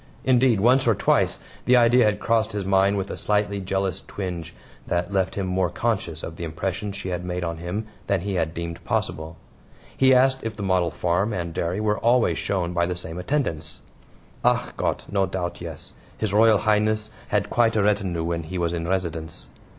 [0.23, 4.55] Indeed, once or twice the idea had crossed his mind with a slightly jealous twinge
[4.87, 8.33] that left him more conscious of the impression she had made on him than he
[8.33, 9.37] had deemed possible.
[9.95, 13.81] He asked if the model farm and dairy were always shown by the same attendants.
[14.43, 15.05] "ACH GOTT!
[15.11, 19.49] no doubt, yes; His Royal Highness had quite a retinue when he was in residence."